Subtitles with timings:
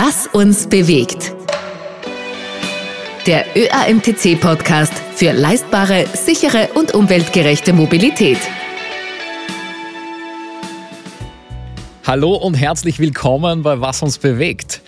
[0.00, 1.34] Was uns bewegt.
[3.26, 8.38] Der ÖAMTC-Podcast für leistbare, sichere und umweltgerechte Mobilität.
[12.06, 14.82] Hallo und herzlich willkommen bei Was uns bewegt.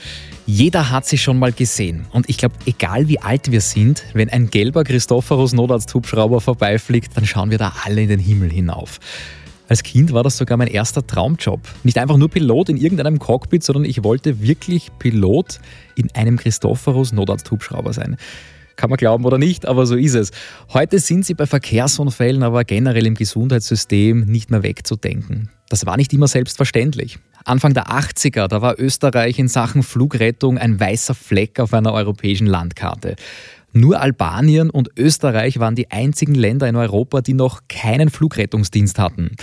[0.47, 2.07] Jeder hat sie schon mal gesehen.
[2.13, 7.27] Und ich glaube, egal wie alt wir sind, wenn ein gelber Christophorus Notarzthubschrauber vorbeifliegt, dann
[7.27, 9.01] schauen wir da alle in den Himmel hinauf.
[9.71, 11.61] Als Kind war das sogar mein erster Traumjob.
[11.85, 15.61] Nicht einfach nur Pilot in irgendeinem Cockpit, sondern ich wollte wirklich Pilot
[15.95, 18.17] in einem Christophorus Notarzthubschrauber sein.
[18.75, 20.33] Kann man glauben oder nicht, aber so ist es.
[20.73, 25.51] Heute sind sie bei Verkehrsunfällen, aber generell im Gesundheitssystem nicht mehr wegzudenken.
[25.69, 27.21] Das war nicht immer selbstverständlich.
[27.45, 32.49] Anfang der 80er, da war Österreich in Sachen Flugrettung ein weißer Fleck auf einer europäischen
[32.49, 33.15] Landkarte.
[33.73, 39.37] Nur Albanien und Österreich waren die einzigen Länder in Europa, die noch keinen Flugrettungsdienst hatten.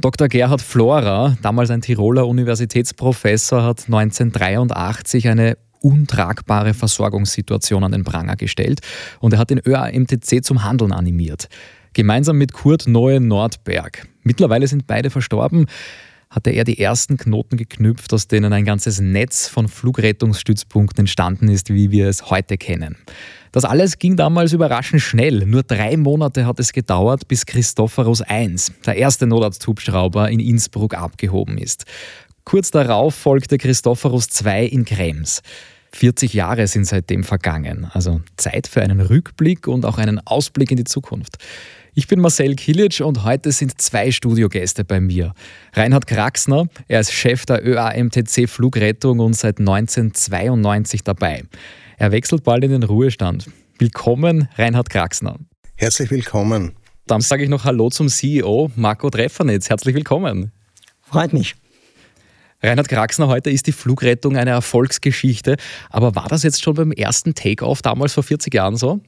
[0.00, 0.28] Dr.
[0.28, 8.80] Gerhard Flora, damals ein Tiroler Universitätsprofessor, hat 1983 eine untragbare Versorgungssituation an den Pranger gestellt
[9.20, 11.48] und er hat den ÖAMTC zum Handeln animiert.
[11.92, 14.06] Gemeinsam mit Kurt Neue-Nordberg.
[14.22, 15.66] Mittlerweile sind beide verstorben
[16.30, 21.72] hatte er die ersten Knoten geknüpft, aus denen ein ganzes Netz von Flugrettungsstützpunkten entstanden ist,
[21.72, 22.96] wie wir es heute kennen.
[23.52, 25.46] Das alles ging damals überraschend schnell.
[25.46, 31.58] Nur drei Monate hat es gedauert, bis Christophorus I, der erste Notarzthubschrauber, in Innsbruck abgehoben
[31.58, 31.84] ist.
[32.44, 35.42] Kurz darauf folgte Christophorus II in Krems.
[35.92, 40.76] 40 Jahre sind seitdem vergangen, also Zeit für einen Rückblick und auch einen Ausblick in
[40.76, 41.38] die Zukunft.
[41.94, 45.34] Ich bin Marcel Kilic und heute sind zwei Studiogäste bei mir.
[45.72, 51.42] Reinhard Kraxner, er ist Chef der ÖAMTC Flugrettung und seit 1992 dabei.
[52.00, 53.50] Er wechselt bald in den Ruhestand.
[53.80, 55.36] Willkommen, Reinhard Kraxner.
[55.74, 56.76] Herzlich willkommen.
[57.08, 59.68] Dann sage ich noch Hallo zum CEO Marco Treffernetz.
[59.68, 60.52] Herzlich willkommen.
[61.02, 61.56] Freut mich.
[62.62, 65.56] Reinhard Kraxner, heute ist die Flugrettung eine Erfolgsgeschichte.
[65.90, 69.00] Aber war das jetzt schon beim ersten Takeoff damals vor 40 Jahren so?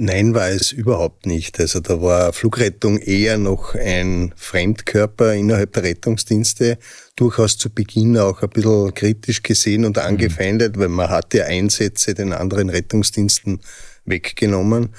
[0.00, 1.58] Nein, war es überhaupt nicht.
[1.58, 6.78] Also da war Flugrettung eher noch ein Fremdkörper innerhalb der Rettungsdienste,
[7.16, 12.32] durchaus zu Beginn auch ein bisschen kritisch gesehen und angefeindet, weil man hatte Einsätze den
[12.32, 13.58] anderen Rettungsdiensten
[14.04, 14.90] weggenommen.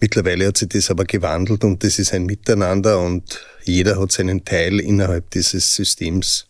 [0.00, 4.44] Mittlerweile hat sich das aber gewandelt und das ist ein Miteinander und jeder hat seinen
[4.44, 6.46] Teil innerhalb dieses Systems.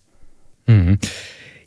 [0.67, 0.99] Mhm.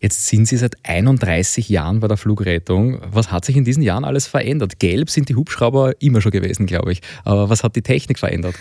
[0.05, 3.01] Jetzt sind Sie seit 31 Jahren bei der Flugrettung.
[3.11, 4.77] Was hat sich in diesen Jahren alles verändert?
[4.77, 7.01] Gelb sind die Hubschrauber immer schon gewesen, glaube ich.
[7.23, 8.53] Aber was hat die Technik verändert?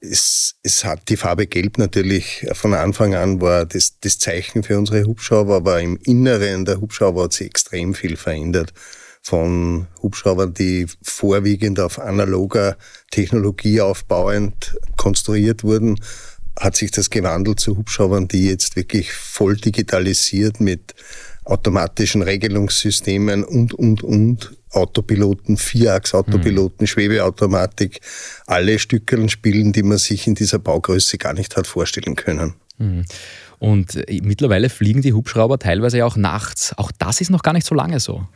[0.00, 4.76] Es, es hat die Farbe Gelb natürlich von Anfang an war das, das Zeichen für
[4.76, 8.72] unsere Hubschrauber, aber im Inneren der Hubschrauber hat sich extrem viel verändert.
[9.22, 12.76] Von Hubschraubern, die vorwiegend auf analoger
[13.12, 16.00] Technologie aufbauend konstruiert wurden,
[16.58, 20.94] hat sich das gewandelt zu Hubschraubern, die jetzt wirklich voll digitalisiert mit
[21.44, 26.86] automatischen Regelungssystemen und, und, und, Autopiloten, Vierachs-Autopiloten, mhm.
[26.86, 28.00] Schwebeautomatik,
[28.46, 32.54] alle Stückeln spielen, die man sich in dieser Baugröße gar nicht hat vorstellen können.
[32.78, 33.04] Mhm.
[33.58, 36.72] Und äh, mittlerweile fliegen die Hubschrauber teilweise auch nachts.
[36.76, 38.26] Auch das ist noch gar nicht so lange so.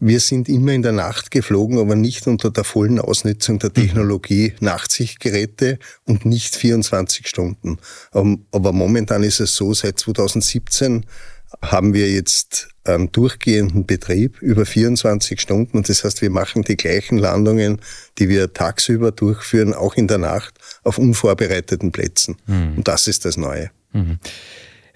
[0.00, 3.74] Wir sind immer in der Nacht geflogen, aber nicht unter der vollen Ausnutzung der mhm.
[3.74, 4.54] Technologie.
[4.60, 7.78] Nachtsichtgeräte und nicht 24 Stunden.
[8.12, 11.06] Ähm, aber momentan ist es so, seit 2017
[11.62, 15.78] haben wir jetzt einen durchgehenden Betrieb über 24 Stunden.
[15.78, 17.80] Und das heißt, wir machen die gleichen Landungen,
[18.18, 22.36] die wir tagsüber durchführen, auch in der Nacht auf unvorbereiteten Plätzen.
[22.46, 22.78] Mhm.
[22.78, 23.70] Und das ist das Neue.
[23.92, 24.18] Mhm.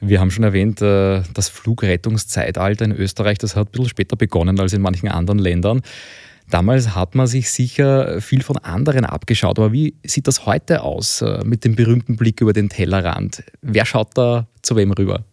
[0.01, 4.59] Wir haben schon erwähnt, äh, das Flugrettungszeitalter in Österreich, das hat ein bisschen später begonnen
[4.61, 5.83] als in manchen anderen Ländern.
[6.51, 9.59] Damals hat man sich sicher viel von anderen abgeschaut.
[9.59, 13.43] Aber wie sieht das heute aus äh, mit dem berühmten Blick über den Tellerrand?
[13.61, 15.25] Wer schaut da zu wem rüber?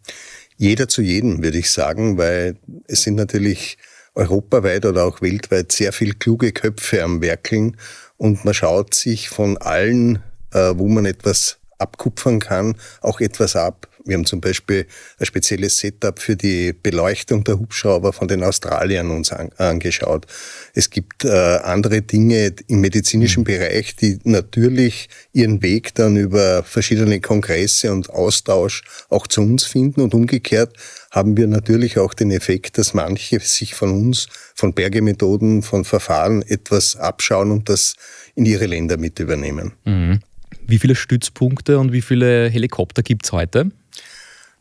[0.57, 3.77] Jeder zu jedem, würde ich sagen, weil es sind natürlich
[4.13, 7.77] europaweit oder auch weltweit sehr viel kluge Köpfe am Werkeln
[8.17, 10.19] und man schaut sich von allen,
[10.53, 13.87] äh, wo man etwas abkupfern kann, auch etwas ab.
[14.05, 14.85] Wir haben zum Beispiel
[15.19, 20.27] ein spezielles Setup für die Beleuchtung der Hubschrauber von den Australiern uns an, angeschaut.
[20.75, 23.45] Es gibt äh, andere Dinge im medizinischen mhm.
[23.45, 30.01] Bereich, die natürlich ihren Weg dann über verschiedene Kongresse und Austausch auch zu uns finden
[30.01, 30.75] und umgekehrt
[31.09, 36.43] haben wir natürlich auch den Effekt, dass manche sich von uns, von Bergemethoden, von Verfahren
[36.43, 37.95] etwas abschauen und das
[38.35, 39.73] in ihre Länder mit übernehmen.
[39.85, 40.19] Mhm.
[40.67, 43.71] Wie viele Stützpunkte und wie viele Helikopter gibt es heute?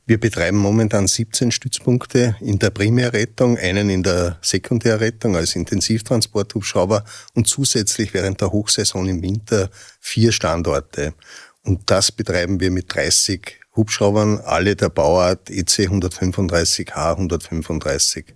[0.07, 7.49] Wir betreiben momentan 17 Stützpunkte in der Primärrettung, einen in der Sekundärrettung als Intensivtransporthubschrauber und
[7.49, 9.71] zusätzlich während der Hochsaison im Winter
[10.01, 11.15] vier Standorte.
[11.63, 18.27] Und das betreiben wir mit 30 Hubschraubern, alle der Bauart EC 135H 135.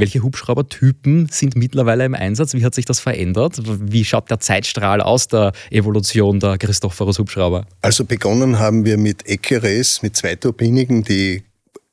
[0.00, 2.54] Welche Hubschraubertypen sind mittlerweile im Einsatz?
[2.54, 3.60] Wie hat sich das verändert?
[3.64, 7.66] Wie schaut der Zeitstrahl aus der Evolution der Christophorus Hubschrauber?
[7.82, 11.42] Also begonnen haben wir mit Ekeres, mit zweiturbinigen, die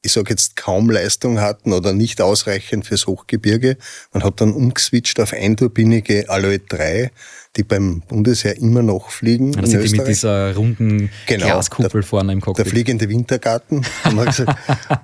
[0.04, 3.78] ich sage jetzt kaum Leistung hatten oder nicht ausreichend fürs Hochgebirge.
[4.14, 7.12] Man hat dann umgeswitcht auf einturbinige Aloe 3,
[7.58, 9.52] die beim Bundesheer immer noch fliegen.
[9.52, 12.66] Das sind die mit dieser runden genau, Glaskuppel der, vorne im Cockpit.
[12.66, 14.58] Der fliegende Wintergarten, haben wir gesagt.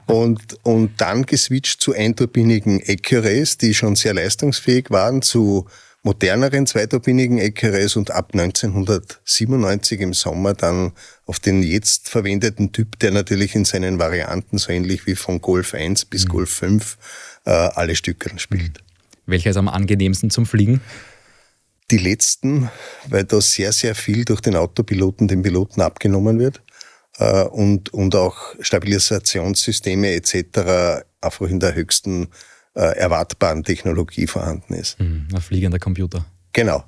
[0.07, 5.65] und, und dann geswitcht zu einturbinigen Ecureys, die schon sehr leistungsfähig waren, zu
[6.03, 10.91] moderneren zweiturbinigen Ecureys und ab 1997 im Sommer dann
[11.25, 15.73] auf den jetzt verwendeten Typ, der natürlich in seinen Varianten so ähnlich wie von Golf
[15.73, 16.29] 1 bis mhm.
[16.29, 16.97] Golf 5
[17.45, 18.79] äh, alle Stücke spielt.
[19.25, 20.81] Welcher ist am angenehmsten zum Fliegen?
[21.91, 22.69] Die letzten,
[23.09, 26.61] weil da sehr, sehr viel durch den Autopiloten den Piloten abgenommen wird
[27.17, 31.03] äh, und, und auch Stabilisationssysteme etc.
[31.21, 32.29] einfach in der höchsten
[32.75, 34.99] äh, erwartbaren Technologie vorhanden ist.
[34.99, 36.25] Mhm, ein fliegender Computer.
[36.53, 36.83] Genau.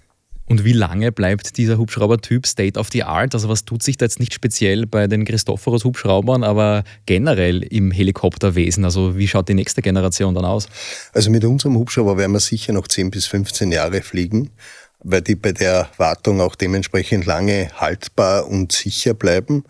[0.48, 3.34] Und wie lange bleibt dieser Hubschraubertyp State of the Art?
[3.34, 7.90] Also was tut sich da jetzt nicht speziell bei den Christophorus Hubschraubern, aber generell im
[7.90, 8.86] Helikopterwesen?
[8.86, 10.68] Also wie schaut die nächste Generation dann aus?
[11.14, 14.52] Also mit unserem Hubschrauber werden wir sicher noch 10 bis 15 Jahre fliegen
[15.08, 19.64] weil die bei der Wartung auch dementsprechend lange haltbar und sicher bleiben.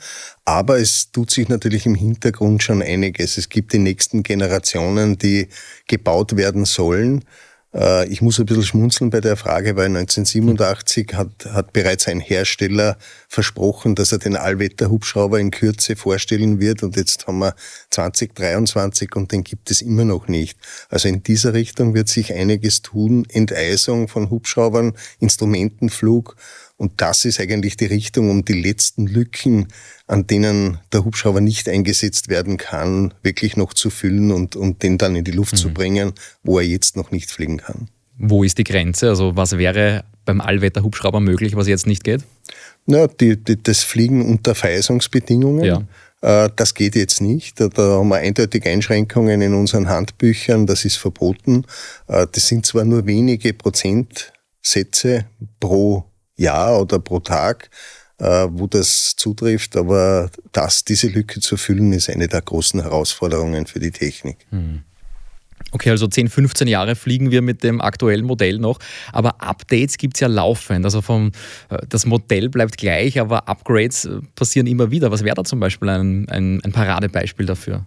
[0.46, 3.38] Aber es tut sich natürlich im Hintergrund schon einiges.
[3.38, 5.50] Es gibt die nächsten Generationen, die
[5.88, 7.26] gebaut werden sollen.
[7.76, 12.20] Äh, ich muss ein bisschen schmunzeln bei der Frage, weil 1987 hat, hat bereits ein
[12.20, 17.56] Hersteller versprochen, dass er den Allwetterhubschrauber in Kürze vorstellen wird und jetzt haben wir
[17.90, 20.58] 2023 und den gibt es immer noch nicht.
[20.90, 23.26] Also in dieser Richtung wird sich einiges tun.
[23.30, 26.36] Enteisung von Hubschraubern, Instrumentenflug
[26.78, 29.68] und das ist eigentlich die Richtung, um die letzten Lücken,
[30.08, 34.98] an denen der Hubschrauber nicht eingesetzt werden kann, wirklich noch zu füllen und, und den
[34.98, 35.58] dann in die Luft mhm.
[35.58, 36.14] zu bringen,
[36.44, 37.90] wo er jetzt noch nicht fliegen kann.
[38.18, 39.10] Wo ist die Grenze?
[39.10, 42.24] Also was wäre beim Allwetterhubschrauber möglich, was jetzt nicht geht?
[42.86, 45.64] Na, die, die, das Fliegen unter Verheißungsbedingungen.
[45.64, 45.82] Ja.
[46.22, 47.60] Äh, das geht jetzt nicht.
[47.60, 50.68] Da haben wir eindeutig Einschränkungen in unseren Handbüchern.
[50.68, 51.66] Das ist verboten.
[52.08, 55.26] Äh, das sind zwar nur wenige Prozentsätze
[55.60, 56.06] pro
[56.38, 57.70] Jahr oder pro Tag,
[58.20, 59.76] äh, wo das zutrifft.
[59.76, 64.46] Aber das, diese Lücke zu füllen, ist eine der großen Herausforderungen für die Technik.
[64.52, 64.84] Hm.
[65.72, 68.80] Okay, also 10, 15 Jahre fliegen wir mit dem aktuellen Modell noch,
[69.12, 70.86] aber Updates gibt es ja laufend.
[70.86, 71.32] Also vom,
[71.70, 75.12] äh, das Modell bleibt gleich, aber Upgrades äh, passieren immer wieder.
[75.12, 77.86] Was wäre da zum Beispiel ein, ein, ein Paradebeispiel dafür?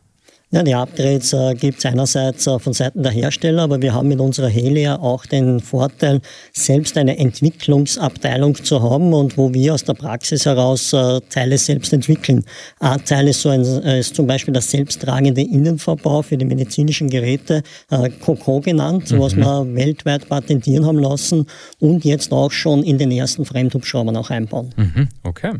[0.50, 4.08] Ja, die Upgrades äh, gibt es einerseits äh, von Seiten der Hersteller, aber wir haben
[4.08, 6.22] mit unserer Helia auch den Vorteil,
[6.54, 11.92] selbst eine Entwicklungsabteilung zu haben und wo wir aus der Praxis heraus äh, Teile selbst
[11.92, 12.46] entwickeln.
[12.80, 17.10] Ein Teil ist, so ein, äh, ist zum Beispiel der selbsttragende Innenverbau für die medizinischen
[17.10, 19.20] Geräte, äh, COCO genannt, mhm.
[19.20, 21.44] was wir weltweit patentieren haben lassen
[21.78, 24.70] und jetzt auch schon in den ersten Fremdhubschraubern auch einbauen.
[24.78, 25.08] Mhm.
[25.24, 25.56] Okay.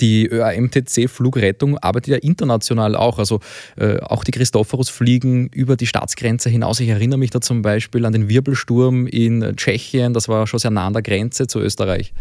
[0.00, 3.18] Die ÖAMTC-Flugrettung arbeitet ja international auch.
[3.18, 3.40] Also
[3.76, 6.80] äh, auch die Christophorus fliegen über die Staatsgrenze hinaus.
[6.80, 10.14] Ich erinnere mich da zum Beispiel an den Wirbelsturm in Tschechien.
[10.14, 12.12] Das war schon sehr nah an der Grenze zu Österreich.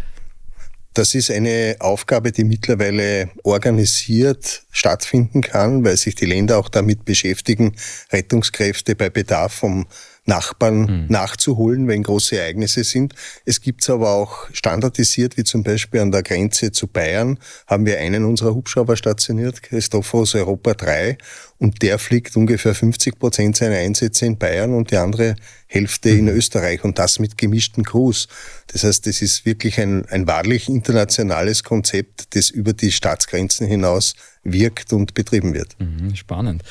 [0.98, 7.06] Das ist eine Aufgabe, die mittlerweile organisiert stattfinden kann, weil sich die Länder auch damit
[7.06, 7.76] beschäftigen,
[8.12, 9.86] Rettungskräfte bei Bedarf vom
[10.28, 11.06] Nachbarn mhm.
[11.08, 13.16] nachzuholen, wenn große Ereignisse sind.
[13.46, 17.86] Es gibt es aber auch standardisiert, wie zum Beispiel an der Grenze zu Bayern, haben
[17.86, 21.18] wir einen unserer Hubschrauber stationiert, Christophorus Europa 3,
[21.60, 26.20] und der fliegt ungefähr 50 Prozent seiner Einsätze in Bayern und die andere Hälfte mhm.
[26.20, 28.28] in Österreich und das mit gemischten Crews.
[28.68, 34.14] Das heißt, das ist wirklich ein, ein wahrlich internationales Konzept, das über die Staatsgrenzen hinaus
[34.44, 35.76] wirkt und betrieben wird.
[35.80, 36.64] Mhm, spannend.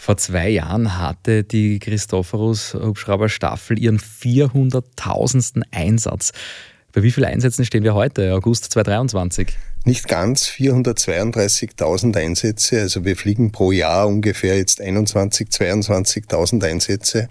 [0.00, 5.64] Vor zwei Jahren hatte die Christophorus Hubschrauber Staffel ihren 400.000.
[5.72, 6.30] Einsatz.
[6.92, 9.48] Bei wie vielen Einsätzen stehen wir heute, August 2023?
[9.84, 12.80] Nicht ganz 432.000 Einsätze.
[12.80, 15.84] Also wir fliegen pro Jahr ungefähr jetzt 21.000,
[16.28, 17.28] 22.000 Einsätze.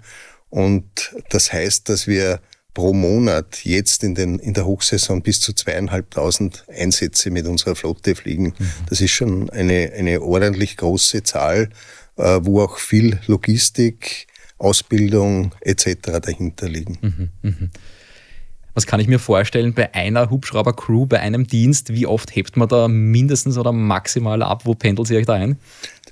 [0.50, 2.38] Und das heißt, dass wir
[2.74, 8.14] pro Monat jetzt in, den, in der Hochsaison bis zu zweieinhalbtausend Einsätze mit unserer Flotte
[8.14, 8.52] fliegen.
[8.58, 8.70] Mhm.
[8.90, 11.70] Das ist schon eine, eine ordentlich große Zahl.
[12.18, 14.26] Äh, wo auch viel Logistik,
[14.58, 16.20] Ausbildung etc.
[16.20, 16.98] dahinter liegen.
[17.00, 17.68] Mhm, mh.
[18.74, 21.92] Was kann ich mir vorstellen bei einer Hubschrauber-Crew, bei einem Dienst?
[21.92, 24.66] Wie oft hebt man da mindestens oder maximal ab?
[24.66, 25.58] Wo pendelt ihr euch da ein?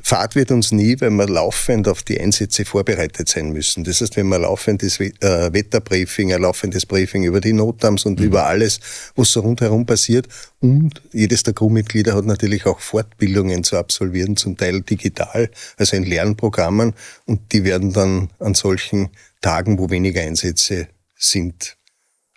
[0.07, 3.83] Fahrt wird uns nie, wenn wir laufend auf die Einsätze vorbereitet sein müssen.
[3.83, 5.11] Das heißt, wenn wir laufendes äh,
[5.53, 8.27] Wetterbriefing, ein laufendes Briefing über die Notams und mhm.
[8.27, 8.79] über alles,
[9.17, 10.29] was so rundherum passiert.
[10.61, 16.05] Und jedes der Crewmitglieder hat natürlich auch Fortbildungen zu absolvieren, zum Teil digital, also in
[16.05, 16.95] Lernprogrammen.
[17.25, 19.09] Und die werden dann an solchen
[19.41, 20.87] Tagen, wo weniger Einsätze
[21.17, 21.77] sind,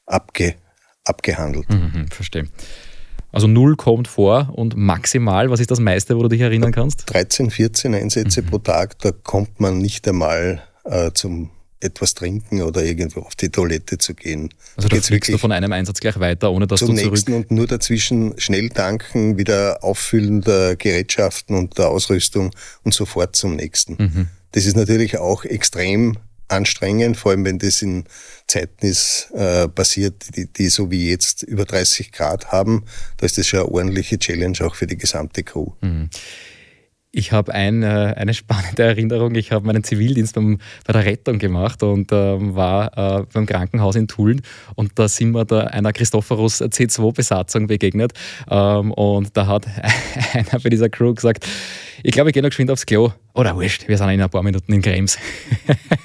[0.07, 0.55] abge,
[1.03, 1.69] abgehandelt.
[1.69, 2.47] Mhm, verstehe.
[3.31, 7.03] Also null kommt vor und maximal, was ist das meiste, wo du dich erinnern kannst?
[7.07, 8.45] 13, 14 Einsätze mhm.
[8.47, 13.49] pro Tag, da kommt man nicht einmal äh, zum etwas trinken oder irgendwo auf die
[13.49, 14.53] Toilette zu gehen.
[14.75, 17.11] Also da fliegst du von einem Einsatz gleich weiter, ohne dass zum du zurück...
[17.13, 22.51] nächsten und nur dazwischen schnell tanken, wieder auffüllen der Gerätschaften und der Ausrüstung
[22.83, 23.95] und sofort zum nächsten.
[23.97, 24.27] Mhm.
[24.51, 26.17] Das ist natürlich auch extrem
[26.49, 28.05] anstrengend, vor allem wenn das in
[28.47, 32.85] Zeiten ist, äh, passiert, die, die so wie jetzt über 30 Grad haben.
[33.17, 35.71] Da ist das schon eine ordentliche Challenge auch für die gesamte Crew.
[35.81, 36.09] Mhm.
[37.11, 39.33] Ich habe ein, äh, eine spannende Erinnerung.
[39.35, 43.95] Ich habe meinen Zivildienst beim, bei der Rettung gemacht und ähm, war äh, beim Krankenhaus
[43.95, 44.41] in Tulln.
[44.75, 48.13] Und da sind wir da einer Christophorus C2-Besatzung begegnet.
[48.49, 49.65] Ähm, und da hat
[50.33, 51.47] einer bei dieser Crew gesagt,
[52.03, 53.11] ich glaube, ich gehe noch geschwind aufs Klo.
[53.33, 55.17] Oder wurscht, wir sind in ein paar Minuten in Krems.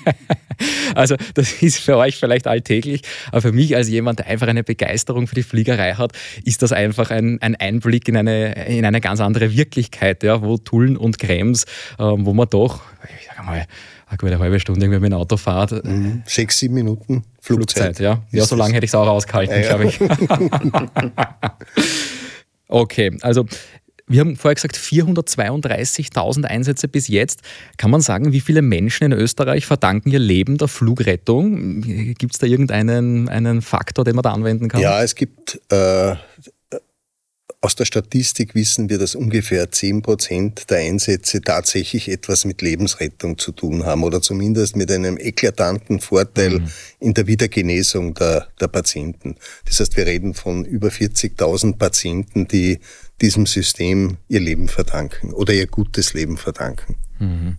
[0.94, 4.62] also das ist für euch vielleicht alltäglich, aber für mich als jemand, der einfach eine
[4.62, 6.12] Begeisterung für die Fliegerei hat,
[6.44, 10.58] ist das einfach ein, ein Einblick in eine, in eine ganz andere Wirklichkeit, ja, wo
[10.58, 11.64] Tulln und Krems,
[11.98, 12.82] ähm, wo man doch,
[13.20, 13.66] ich sage mal,
[14.06, 15.84] eine gute halbe Stunde irgendwie mit dem Auto fahrt.
[15.84, 16.22] Mhm.
[16.26, 17.96] Sechs, sieben Minuten Flugzeit.
[17.96, 18.22] Flugzeit ja.
[18.30, 19.68] Ja, so lange hätte ich es auch ausgehalten, ja, ja.
[19.68, 19.98] glaube ich.
[22.68, 23.46] okay, also
[24.06, 27.40] wir haben vorher gesagt, 432.000 Einsätze bis jetzt.
[27.78, 31.80] Kann man sagen, wie viele Menschen in Österreich verdanken ihr Leben der Flugrettung?
[31.80, 34.80] Gibt es da irgendeinen einen Faktor, den man da anwenden kann?
[34.80, 36.16] Ja, es gibt äh,
[37.64, 43.38] aus der Statistik wissen wir, dass ungefähr 10 Prozent der Einsätze tatsächlich etwas mit Lebensrettung
[43.38, 46.68] zu tun haben oder zumindest mit einem eklatanten Vorteil mhm.
[47.00, 49.36] in der Wiedergenesung der, der Patienten.
[49.64, 52.80] Das heißt, wir reden von über 40.000 Patienten, die
[53.20, 56.96] diesem System ihr Leben verdanken oder ihr gutes Leben verdanken.
[57.18, 57.56] Mhm.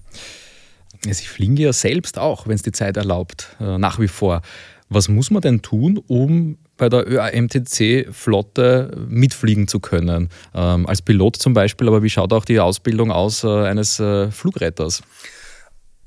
[1.01, 4.41] Sie fliegen ja selbst auch, wenn es die Zeit erlaubt, äh, nach wie vor.
[4.89, 10.29] Was muss man denn tun, um bei der ÖAMTC-Flotte mitfliegen zu können?
[10.53, 14.31] Ähm, als Pilot zum Beispiel, aber wie schaut auch die Ausbildung aus äh, eines äh,
[14.31, 15.01] Flugretters?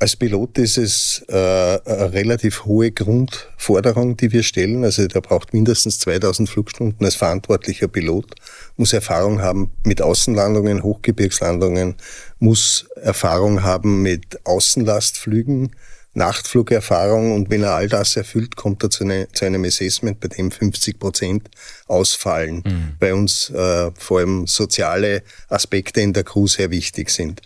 [0.00, 4.84] Als Pilot ist es äh, eine relativ hohe Grundforderung, die wir stellen.
[4.84, 8.32] Also der braucht mindestens 2000 Flugstunden als verantwortlicher Pilot,
[8.76, 11.96] muss Erfahrung haben mit Außenlandungen, Hochgebirgslandungen,
[12.38, 15.74] muss Erfahrung haben mit Außenlastflügen,
[16.14, 20.28] Nachtflugerfahrung und wenn er all das erfüllt, kommt er zu, eine, zu einem Assessment, bei
[20.28, 21.50] dem 50 Prozent
[21.88, 22.96] ausfallen, mhm.
[23.00, 27.42] bei uns äh, vor allem soziale Aspekte in der Crew sehr wichtig sind.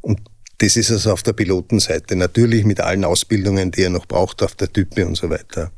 [0.00, 0.20] Und
[0.58, 2.16] das ist also auf der Pilotenseite.
[2.16, 5.70] Natürlich mit allen Ausbildungen, die er noch braucht auf der Type und so weiter.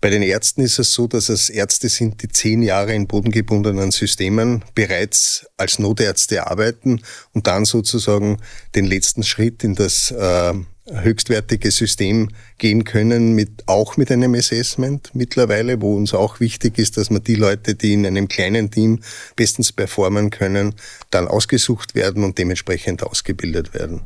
[0.00, 3.92] Bei den Ärzten ist es so, dass es Ärzte sind, die zehn Jahre in bodengebundenen
[3.92, 7.00] Systemen bereits als Notärzte arbeiten
[7.32, 8.38] und dann sozusagen
[8.74, 10.52] den letzten Schritt in das äh,
[10.90, 16.96] höchstwertige System gehen können, mit, auch mit einem Assessment mittlerweile, wo uns auch wichtig ist,
[16.96, 19.00] dass man die Leute, die in einem kleinen Team
[19.36, 20.74] bestens performen können,
[21.10, 24.02] dann ausgesucht werden und dementsprechend ausgebildet werden.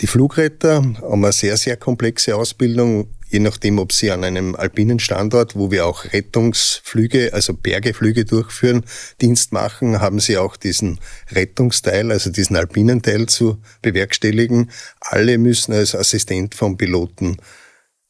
[0.00, 5.00] Die Flugretter haben eine sehr, sehr komplexe Ausbildung, je nachdem, ob sie an einem alpinen
[5.00, 8.84] Standort, wo wir auch Rettungsflüge, also Bergeflüge durchführen,
[9.20, 11.00] Dienst machen, haben sie auch diesen
[11.32, 14.70] Rettungsteil, also diesen alpinen Teil zu bewerkstelligen.
[15.00, 17.36] Alle müssen als Assistent vom Piloten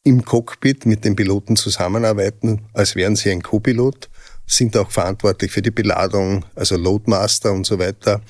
[0.04, 4.10] im Cockpit mit dem Piloten zusammenarbeiten, als wären sie ein Co-Pilot,
[4.46, 8.20] sind auch verantwortlich für die Beladung, also Loadmaster und so weiter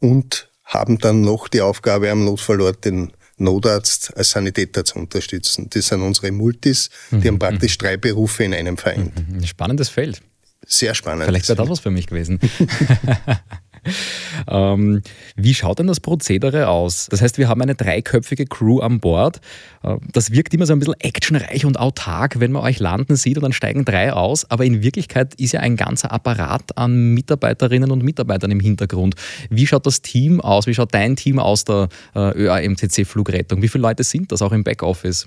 [0.00, 5.68] und haben dann noch die Aufgabe am Notfallort den Notarzt als Sanitäter zu unterstützen.
[5.70, 7.24] Das sind unsere Multis, die mhm.
[7.26, 9.12] haben praktisch drei Berufe in einem Verein.
[9.28, 9.44] Mhm.
[9.44, 10.22] Spannendes Feld.
[10.64, 11.24] Sehr spannend.
[11.24, 12.38] Vielleicht wäre das was für mich gewesen.
[14.48, 15.02] ähm,
[15.36, 17.06] wie schaut denn das Prozedere aus?
[17.10, 19.40] Das heißt, wir haben eine dreiköpfige Crew an Bord.
[19.82, 23.36] Äh, das wirkt immer so ein bisschen actionreich und autark, wenn man euch landen sieht
[23.36, 24.50] und dann steigen drei aus.
[24.50, 29.14] Aber in Wirklichkeit ist ja ein ganzer Apparat an Mitarbeiterinnen und Mitarbeitern im Hintergrund.
[29.50, 30.66] Wie schaut das Team aus?
[30.66, 33.62] Wie schaut dein Team aus der äh, ÖAMTC-Flugrettung?
[33.62, 35.26] Wie viele Leute sind das auch im Backoffice?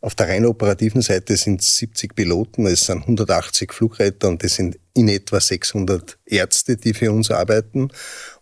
[0.00, 4.56] Auf der rein operativen Seite sind es 70 Piloten, es sind 180 Flugreiter und es
[4.56, 7.88] sind in etwa 600 Ärzte, die für uns arbeiten.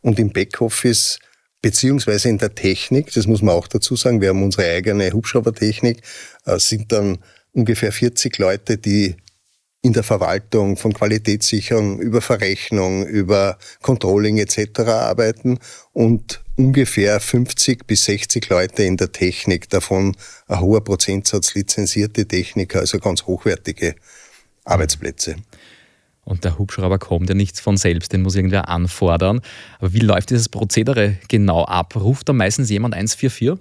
[0.00, 1.18] Und im Backoffice
[1.62, 6.02] beziehungsweise in der Technik, das muss man auch dazu sagen, wir haben unsere eigene Hubschraubertechnik,
[6.46, 7.18] äh, sind dann
[7.52, 9.16] ungefähr 40 Leute, die
[9.82, 14.80] in der Verwaltung von Qualitätssicherung über Verrechnung, über Controlling etc.
[14.80, 15.58] arbeiten
[15.92, 20.16] und ungefähr 50 bis 60 Leute in der Technik, davon
[20.48, 23.94] ein hoher Prozentsatz lizenzierte Techniker, also ganz hochwertige
[24.64, 25.36] Arbeitsplätze.
[26.30, 29.40] Und der Hubschrauber kommt ja nicht von selbst, den muss irgendwer anfordern.
[29.80, 31.96] Aber wie läuft dieses Prozedere genau ab?
[31.96, 33.54] Ruft da meistens jemand 144?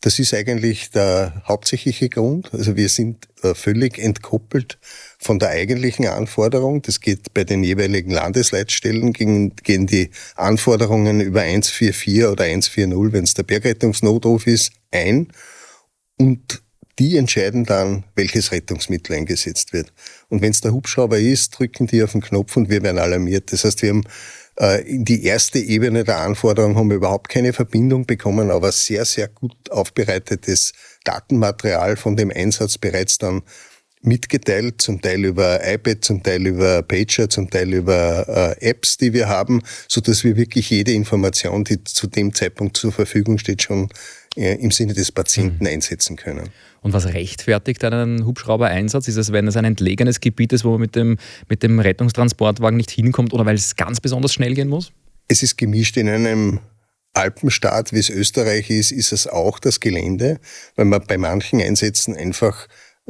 [0.00, 2.54] Das ist eigentlich der hauptsächliche Grund.
[2.54, 4.78] Also wir sind äh, völlig entkoppelt
[5.18, 6.82] von der eigentlichen Anforderung.
[6.82, 13.24] Das geht bei den jeweiligen Landesleitstellen, gehen, gehen die Anforderungen über 144 oder 140, wenn
[13.24, 15.32] es der Bergrettungsnotruf ist, ein.
[16.16, 16.61] Und
[16.98, 19.92] die entscheiden dann, welches Rettungsmittel eingesetzt wird.
[20.28, 23.52] Und wenn es der Hubschrauber ist, drücken die auf den Knopf und wir werden alarmiert.
[23.52, 24.04] Das heißt, wir haben
[24.58, 29.04] äh, in die erste Ebene der Anforderungen haben wir überhaupt keine Verbindung bekommen, aber sehr,
[29.04, 30.72] sehr gut aufbereitetes
[31.04, 33.42] Datenmaterial von dem Einsatz bereits dann
[34.02, 39.12] mitgeteilt, zum Teil über iPad, zum Teil über Pager, zum Teil über äh, Apps, die
[39.12, 43.62] wir haben, so dass wir wirklich jede Information, die zu dem Zeitpunkt zur Verfügung steht,
[43.62, 43.88] schon
[44.36, 45.70] äh, im Sinne des Patienten mhm.
[45.70, 46.50] einsetzen können.
[46.80, 49.06] Und was rechtfertigt einen Hubschrauber-Einsatz?
[49.06, 51.16] Ist es, wenn es ein entlegenes Gebiet ist, wo man mit dem,
[51.48, 54.92] mit dem Rettungstransportwagen nicht hinkommt oder weil es ganz besonders schnell gehen muss?
[55.28, 56.58] Es ist gemischt in einem
[57.14, 60.40] Alpenstaat, wie es Österreich ist, ist es auch das Gelände,
[60.74, 62.66] weil man bei manchen Einsätzen einfach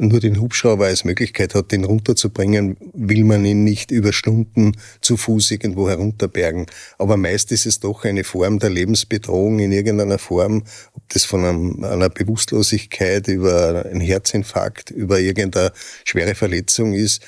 [0.07, 5.17] nur den Hubschrauber als Möglichkeit hat, den runterzubringen, will man ihn nicht über Stunden zu
[5.17, 6.65] Fuß irgendwo herunterbergen.
[6.97, 11.45] Aber meist ist es doch eine Form der Lebensbedrohung in irgendeiner Form, ob das von
[11.45, 15.71] einem, einer Bewusstlosigkeit über einen Herzinfarkt, über irgendeine
[16.03, 17.21] schwere Verletzung ist.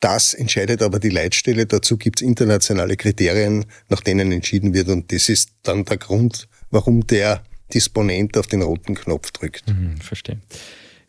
[0.00, 1.66] Das entscheidet aber die Leitstelle.
[1.66, 4.88] Dazu gibt es internationale Kriterien, nach denen entschieden wird.
[4.88, 7.42] Und das ist dann der Grund, warum der
[7.72, 9.68] Disponent auf den roten Knopf drückt.
[9.68, 10.38] Mhm, verstehe.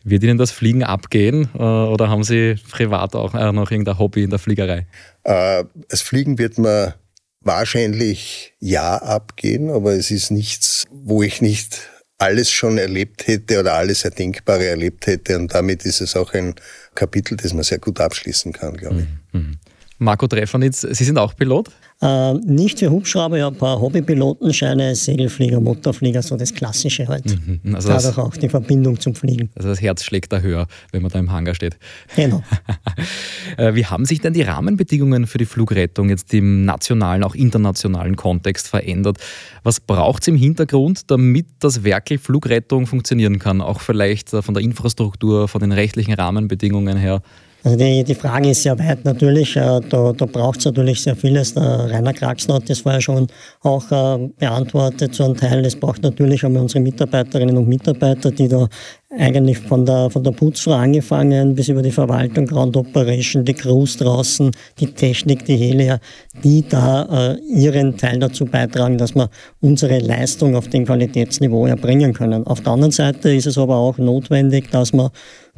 [0.04, 4.22] Wird Ihnen das Fliegen abgehen äh, oder haben Sie privat auch äh, noch irgendein Hobby
[4.22, 4.86] in der Fliegerei?
[5.24, 6.94] Äh, das Fliegen wird mir
[7.40, 11.88] wahrscheinlich ja abgehen, aber es ist nichts, wo ich nicht
[12.18, 15.36] alles schon erlebt hätte oder alles Erdenkbare erlebt hätte.
[15.38, 16.54] Und damit ist es auch ein
[16.94, 19.34] Kapitel, das man sehr gut abschließen kann, glaube ich.
[19.40, 19.58] Mhm.
[19.98, 20.04] Mhm.
[20.04, 21.70] Marco Treffanitz, Sie sind auch Pilot?
[22.00, 27.24] Äh, nicht für Hubschrauber, ich habe ein paar Hobbypilotenscheine, Segelflieger, Motorflieger, so das Klassische halt.
[27.26, 29.50] Mhm, also Dadurch das, auch die Verbindung zum Fliegen.
[29.56, 31.76] Also das Herz schlägt da höher, wenn man da im Hangar steht.
[32.14, 32.42] Genau.
[33.56, 38.14] Äh, wie haben sich denn die Rahmenbedingungen für die Flugrettung jetzt im nationalen, auch internationalen
[38.14, 39.18] Kontext verändert?
[39.62, 43.62] Was braucht es im Hintergrund, damit das Werkel Flugrettung funktionieren kann?
[43.62, 47.22] Auch vielleicht äh, von der Infrastruktur, von den rechtlichen Rahmenbedingungen her?
[47.68, 49.54] Also die, die Frage ist sehr weit natürlich.
[49.54, 51.52] Äh, da, da braucht es natürlich sehr vieles.
[51.52, 53.26] Der Rainer Kraxner hat das vorher schon
[53.60, 55.66] auch äh, beantwortet, so ein Teil.
[55.66, 58.68] Es braucht natürlich einmal unsere Mitarbeiterinnen und Mitarbeiter, die da
[59.10, 63.96] eigentlich von der, von der Putzfrau angefangen bis über die Verwaltung, Ground Operation, die Crews
[63.96, 65.98] draußen, die Technik, die Helier,
[66.44, 72.12] die da äh, ihren Teil dazu beitragen, dass wir unsere Leistung auf dem Qualitätsniveau erbringen
[72.12, 72.46] können.
[72.46, 75.10] Auf der anderen Seite ist es aber auch notwendig, dass man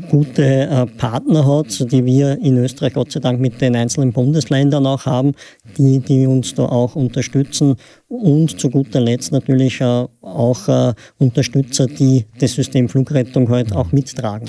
[0.08, 4.86] gute äh, Partner hat, die wir in Österreich Gott sei Dank mit den einzelnen Bundesländern
[4.86, 5.34] auch haben,
[5.76, 7.76] die, die uns da auch unterstützen
[8.08, 13.92] und zu guter Letzt natürlich äh, auch äh, Unterstützer, die das System Flugrettung halt auch
[13.92, 14.48] mittragen.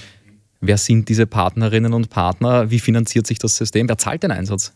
[0.60, 2.70] Wer sind diese Partnerinnen und Partner?
[2.70, 3.90] Wie finanziert sich das System?
[3.90, 4.74] Wer zahlt den Einsatz?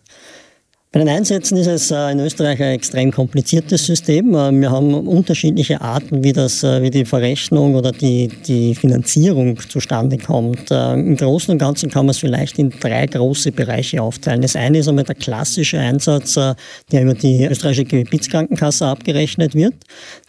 [0.95, 4.33] Bei den Einsätzen ist es äh, in Österreich ein extrem kompliziertes System.
[4.33, 9.59] Äh, wir haben unterschiedliche Arten, wie, das, äh, wie die Verrechnung oder die, die Finanzierung
[9.59, 10.71] zustande kommt.
[10.71, 14.41] Im Großen und Ganzen kann man es vielleicht in drei große Bereiche aufteilen.
[14.41, 19.73] Das eine ist einmal der klassische Einsatz, der über die österreichische Gebietskrankenkasse abgerechnet wird.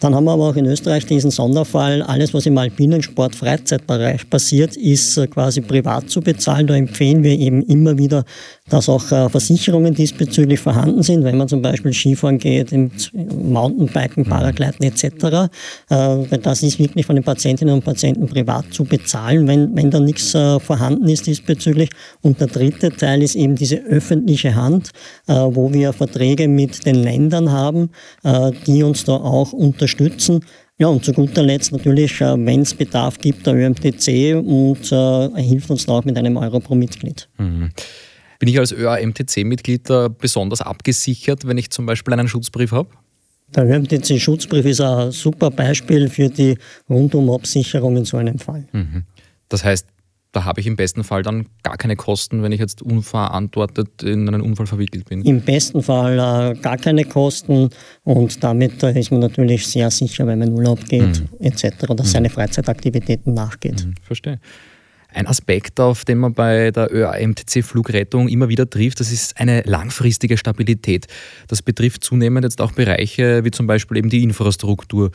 [0.01, 4.29] Dann haben wir aber auch in Österreich diesen Sonderfall, alles was im alpinen Sport Freizeitbereich
[4.29, 6.67] passiert, ist quasi privat zu bezahlen.
[6.67, 8.25] Da empfehlen wir eben immer wieder
[8.69, 14.25] dass auch äh, Versicherungen diesbezüglich vorhanden sind, wenn man zum Beispiel Skifahren geht, im Mountainbiken,
[14.25, 14.29] mhm.
[14.29, 15.51] Paragliden etc.
[15.89, 20.01] Äh, das ist wirklich von den Patientinnen und Patienten privat zu bezahlen, wenn, wenn da
[20.01, 21.91] nichts äh, vorhanden ist diesbezüglich.
[22.23, 24.91] Und der dritte Teil ist eben diese öffentliche Hand,
[25.27, 27.91] wo wir Verträge mit den Ländern haben,
[28.67, 30.41] die uns da auch unterstützen.
[30.79, 35.71] Ja, und zu guter Letzt natürlich, wenn es Bedarf gibt, der ÖMTC und äh, hilft
[35.71, 37.29] uns da auch mit einem Euro pro Mitglied.
[37.39, 37.71] Mhm.
[38.39, 42.89] Bin ich als ÖAMTC-Mitglied besonders abgesichert, wenn ich zum Beispiel einen Schutzbrief habe?
[43.55, 46.59] Der ÖMTC-Schutzbrief ist ein super Beispiel für die
[46.91, 48.65] Rundumabsicherung in so einem Fall.
[48.73, 49.05] Mhm.
[49.49, 49.87] Das heißt,
[50.33, 54.29] da habe ich im besten Fall dann gar keine Kosten, wenn ich jetzt unverantwortet in
[54.29, 55.23] einen Unfall verwickelt bin.
[55.23, 57.71] Im besten Fall äh, gar keine Kosten
[58.05, 61.29] und damit äh, ist man natürlich sehr sicher, wenn man in Urlaub geht mhm.
[61.41, 61.89] etc.
[61.89, 62.09] oder mhm.
[62.09, 63.87] seine Freizeitaktivitäten nachgeht.
[63.87, 63.95] Mhm.
[64.03, 64.39] Verstehe.
[65.17, 70.37] Ein Aspekt, auf den man bei der ÖAMTC-Flugrettung immer wieder trifft, das ist eine langfristige
[70.37, 71.07] Stabilität.
[71.49, 75.11] Das betrifft zunehmend jetzt auch Bereiche wie zum Beispiel eben die Infrastruktur.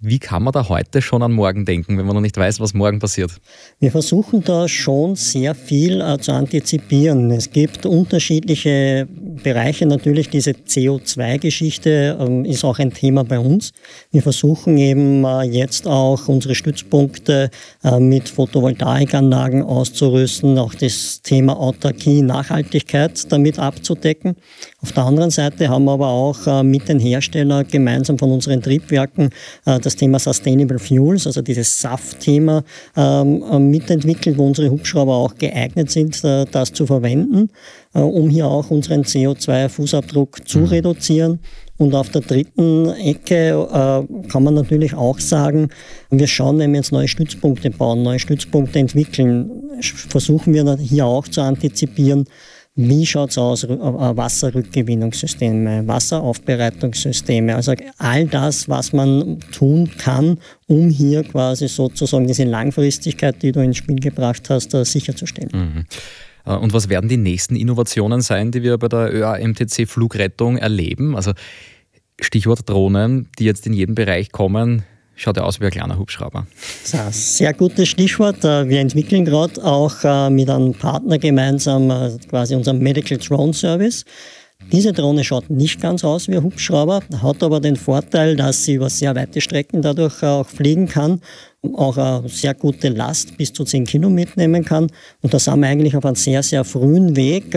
[0.00, 2.74] Wie kann man da heute schon an morgen denken, wenn man noch nicht weiß, was
[2.74, 3.30] morgen passiert?
[3.78, 7.30] Wir versuchen da schon sehr viel äh, zu antizipieren.
[7.30, 9.08] Es gibt unterschiedliche
[9.42, 9.86] Bereiche.
[9.86, 13.72] Natürlich diese CO2-Geschichte ähm, ist auch ein Thema bei uns.
[14.10, 17.50] Wir versuchen eben äh, jetzt auch unsere Stützpunkte
[17.82, 24.36] äh, mit Photovoltaikanlagen auszurüsten, auch das Thema Autarkie, Nachhaltigkeit damit abzudecken.
[24.86, 28.62] Auf der anderen Seite haben wir aber auch äh, mit den Herstellern gemeinsam von unseren
[28.62, 29.30] Triebwerken
[29.64, 32.62] äh, das Thema Sustainable Fuels, also dieses SAF-Thema,
[32.96, 37.50] ähm, äh, mitentwickelt, wo unsere Hubschrauber auch geeignet sind, das zu verwenden,
[37.94, 40.64] um hier auch unseren CO2-Fußabdruck zu mhm.
[40.66, 41.40] reduzieren.
[41.78, 45.70] Und auf der dritten Ecke äh, kann man natürlich auch sagen,
[46.10, 51.26] wir schauen, wenn wir jetzt neue Stützpunkte bauen, neue Stützpunkte entwickeln, versuchen wir hier auch
[51.26, 52.26] zu antizipieren,
[52.76, 53.66] wie schaut es aus?
[53.66, 60.36] Wasserrückgewinnungssysteme, Wasseraufbereitungssysteme, also all das, was man tun kann,
[60.66, 65.48] um hier quasi sozusagen diese Langfristigkeit, die du ins Spiel gebracht hast, äh, sicherzustellen.
[65.52, 65.86] Mhm.
[66.44, 71.16] Äh, und was werden die nächsten Innovationen sein, die wir bei der ÖAMTC Flugrettung erleben?
[71.16, 71.32] Also
[72.20, 74.82] Stichwort Drohnen, die jetzt in jeden Bereich kommen
[75.16, 76.46] schaut ja aus wie ein kleiner Hubschrauber.
[77.10, 78.44] Sehr gutes Stichwort.
[78.44, 83.52] Äh, wir entwickeln gerade auch äh, mit einem Partner gemeinsam äh, quasi unseren Medical Drone
[83.52, 84.04] Service.
[84.72, 88.74] Diese Drohne schaut nicht ganz aus wie ein Hubschrauber, hat aber den Vorteil, dass sie
[88.74, 91.20] über sehr weite Strecken dadurch auch fliegen kann,
[91.74, 94.88] auch eine sehr gute Last bis zu 10 Kilo mitnehmen kann.
[95.22, 97.52] Und da sind wir eigentlich auf einem sehr, sehr frühen Weg,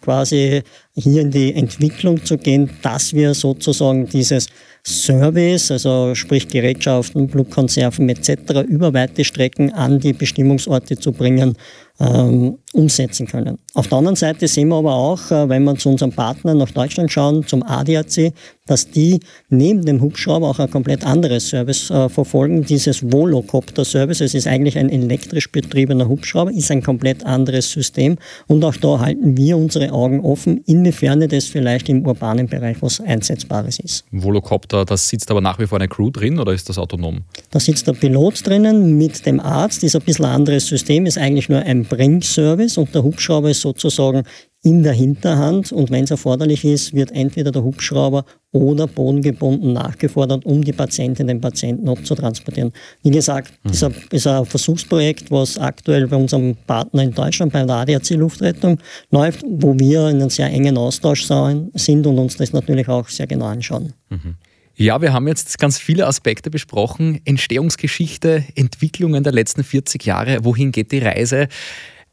[0.00, 0.62] quasi
[0.94, 4.48] hier in die Entwicklung zu gehen, dass wir sozusagen dieses
[4.86, 8.62] Service, also sprich Gerätschaften, Blutkonserven etc.
[8.68, 11.56] über weite Strecken an die Bestimmungsorte zu bringen
[11.98, 13.58] ähm, umsetzen können.
[13.74, 16.70] Auf der anderen Seite sehen wir aber auch, äh, wenn wir zu unserem Partner nach
[16.70, 18.32] Deutschland schauen, zum ADAC,
[18.66, 22.64] dass die neben dem Hubschrauber auch ein komplett anderes Service äh, verfolgen.
[22.64, 28.16] Dieses Volocopter-Service, es ist eigentlich ein elektrisch betriebener Hubschrauber, ist ein komplett anderes System.
[28.46, 33.00] Und auch da halten wir unsere Augen offen, inwiefern das vielleicht im urbanen Bereich was
[33.00, 34.04] Einsetzbares ist.
[34.10, 37.20] Volocopter, das sitzt aber nach wie vor eine Crew drin oder ist das autonom?
[37.50, 41.48] Da sitzt der Pilot drinnen mit dem Arzt, ist ein bisschen anderes System, ist eigentlich
[41.48, 44.24] nur ein Bringservice und der Hubschrauber ist sozusagen
[44.66, 50.44] in der Hinterhand und wenn es erforderlich ist, wird entweder der Hubschrauber oder bodengebunden nachgefordert,
[50.44, 52.72] um die Patientin, den Patienten abzutransportieren.
[53.02, 53.68] Wie gesagt, mhm.
[53.68, 58.78] das ist ein Versuchsprojekt, was aktuell bei unserem Partner in Deutschland, bei der ADAC Luftrettung
[59.12, 63.28] läuft, wo wir in einem sehr engen Austausch sind und uns das natürlich auch sehr
[63.28, 63.92] genau anschauen.
[64.08, 64.34] Mhm.
[64.78, 67.20] Ja, wir haben jetzt ganz viele Aspekte besprochen.
[67.24, 70.44] Entstehungsgeschichte, Entwicklungen der letzten 40 Jahre.
[70.44, 71.48] Wohin geht die Reise?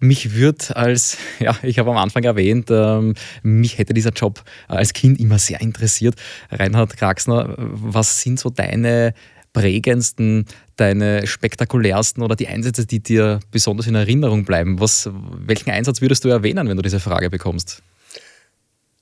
[0.03, 4.91] Mich wird als, ja, ich habe am Anfang erwähnt, ähm, mich hätte dieser Job als
[4.91, 6.15] Kind immer sehr interessiert.
[6.51, 9.13] Reinhard Kraxner, was sind so deine
[9.53, 14.81] prägendsten, deine spektakulärsten oder die Einsätze, die dir besonders in Erinnerung bleiben?
[14.81, 17.81] Was, welchen Einsatz würdest du erwähnen, wenn du diese Frage bekommst?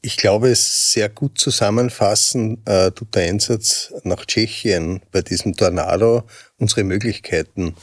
[0.04, 6.26] Ich glaube, es sehr gut zusammenfassen äh, tut der Einsatz nach Tschechien bei diesem Tornado
[6.60, 7.76] unsere Möglichkeiten.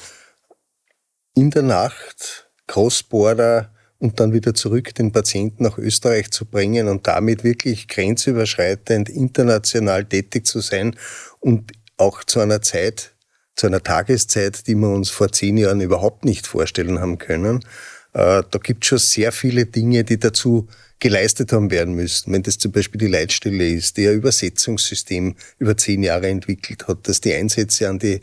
[1.34, 7.08] In der Nacht, Crossborder und dann wieder zurück den Patienten nach Österreich zu bringen und
[7.08, 10.94] damit wirklich grenzüberschreitend international tätig zu sein
[11.40, 13.14] und auch zu einer Zeit,
[13.56, 17.64] zu einer Tageszeit, die wir uns vor zehn Jahren überhaupt nicht vorstellen haben können.
[18.12, 20.68] Äh, da gibt es schon sehr viele Dinge, die dazu
[21.00, 22.32] geleistet haben werden müssen.
[22.32, 27.08] Wenn das zum Beispiel die Leitstelle ist, die ein Übersetzungssystem über zehn Jahre entwickelt hat,
[27.08, 28.20] dass die Einsätze an die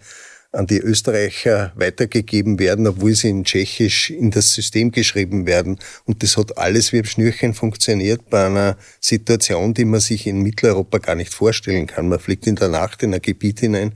[0.55, 5.77] an die Österreicher weitergegeben werden, obwohl sie in Tschechisch in das System geschrieben werden.
[6.05, 10.41] Und das hat alles wie ein Schnürchen funktioniert bei einer Situation, die man sich in
[10.41, 12.09] Mitteleuropa gar nicht vorstellen kann.
[12.09, 13.93] Man fliegt in der Nacht in ein Gebiet hinein,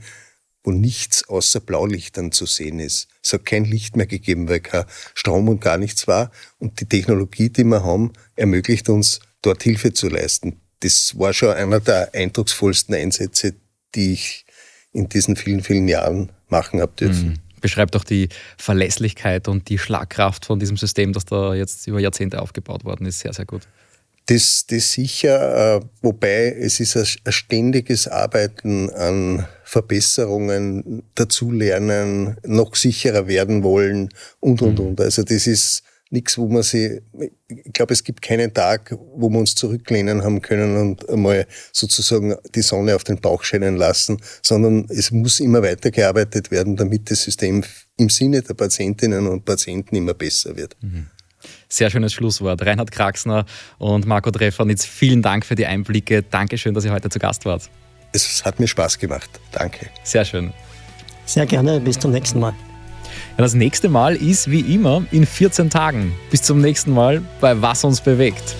[0.62, 3.08] wo nichts außer Blaulichtern zu sehen ist.
[3.22, 6.30] Es hat kein Licht mehr gegeben, weil kein Strom und gar nichts war.
[6.58, 10.60] Und die Technologie, die wir haben, ermöglicht uns, dort Hilfe zu leisten.
[10.80, 13.54] Das war schon einer der eindrucksvollsten Einsätze,
[13.94, 14.44] die ich
[14.92, 17.28] in diesen vielen, vielen Jahren machen habe dürfen.
[17.28, 17.60] Mhm.
[17.60, 22.40] Beschreibt auch die Verlässlichkeit und die Schlagkraft von diesem System, das da jetzt über Jahrzehnte
[22.40, 23.62] aufgebaut worden ist, sehr, sehr gut.
[24.26, 33.26] Das, das sicher, äh, wobei es ist ein ständiges Arbeiten an Verbesserungen, dazulernen, noch sicherer
[33.26, 34.86] werden wollen und, und, mhm.
[34.86, 35.00] und.
[35.00, 37.00] Also das ist nichts, wo man sie,
[37.48, 42.34] ich glaube, es gibt keinen Tag, wo wir uns zurücklehnen haben können und einmal sozusagen
[42.54, 47.22] die Sonne auf den Bauch scheinen lassen, sondern es muss immer weitergearbeitet werden, damit das
[47.22, 47.64] System
[47.96, 50.76] im Sinne der Patientinnen und Patienten immer besser wird.
[50.80, 51.06] Mhm.
[51.68, 52.60] Sehr schönes Schlusswort.
[52.66, 53.46] Reinhard Kraxner
[53.78, 56.22] und Marco Treffernitz, vielen Dank für die Einblicke.
[56.22, 57.70] Dankeschön, dass ihr heute zu Gast wart.
[58.12, 59.30] Es hat mir Spaß gemacht.
[59.52, 59.86] Danke.
[60.02, 60.52] Sehr schön.
[61.26, 61.80] Sehr gerne.
[61.80, 62.54] Bis zum nächsten Mal.
[63.36, 66.12] Ja, das nächste Mal ist wie immer in 14 Tagen.
[66.30, 68.56] Bis zum nächsten Mal bei Was uns bewegt.